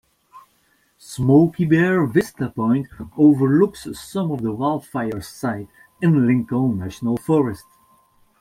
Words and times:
Smokey 0.97 1.63
Bear 1.65 2.07
Vista 2.07 2.49
Point 2.49 2.87
overlooks 3.17 3.87
some 4.01 4.31
of 4.31 4.41
the 4.41 4.51
wildfire's 4.51 5.27
site 5.27 5.67
in 6.01 6.25
Lincoln 6.25 6.79
National 6.79 7.17
Forest. 7.17 7.65